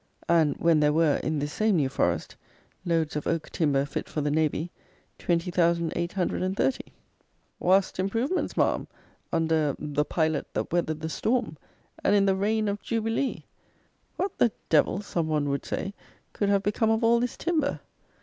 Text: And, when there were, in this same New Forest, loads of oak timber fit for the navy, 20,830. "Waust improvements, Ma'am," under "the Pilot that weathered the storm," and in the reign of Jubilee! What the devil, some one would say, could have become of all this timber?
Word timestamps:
And, 0.27 0.57
when 0.57 0.79
there 0.79 0.91
were, 0.93 1.17
in 1.17 1.37
this 1.37 1.53
same 1.53 1.75
New 1.75 1.87
Forest, 1.87 2.35
loads 2.85 3.15
of 3.15 3.27
oak 3.27 3.51
timber 3.51 3.85
fit 3.85 4.09
for 4.09 4.19
the 4.19 4.31
navy, 4.31 4.71
20,830. 5.19 6.91
"Waust 7.59 7.99
improvements, 7.99 8.57
Ma'am," 8.57 8.87
under 9.31 9.75
"the 9.77 10.03
Pilot 10.03 10.51
that 10.55 10.73
weathered 10.73 11.01
the 11.01 11.07
storm," 11.09 11.55
and 12.03 12.15
in 12.15 12.25
the 12.25 12.35
reign 12.35 12.67
of 12.67 12.81
Jubilee! 12.81 13.45
What 14.17 14.35
the 14.39 14.51
devil, 14.69 15.01
some 15.01 15.27
one 15.27 15.49
would 15.49 15.65
say, 15.67 15.93
could 16.33 16.49
have 16.49 16.63
become 16.63 16.89
of 16.89 17.03
all 17.03 17.19
this 17.19 17.37
timber? 17.37 17.81